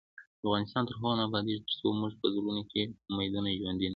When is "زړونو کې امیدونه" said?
2.35-3.49